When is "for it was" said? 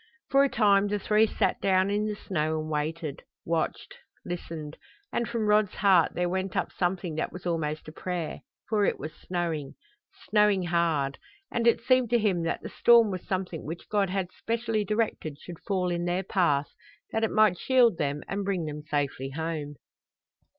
8.67-9.13